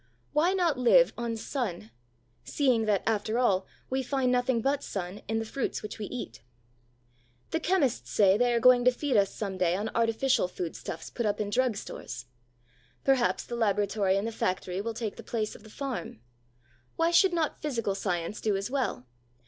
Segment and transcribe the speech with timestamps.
[0.33, 1.91] Why not live on sun,
[2.43, 6.41] seeing that, after all, we find nothing but sun in the fruits which we eat?
[7.51, 11.11] The chemists say they are going to feed us some day on artificial food stuffs
[11.11, 12.25] put up in drug stores.
[13.03, 16.19] Perhaps the laboratory and the factory will take the place of the farm.
[16.95, 19.05] Why should not physical science do as well?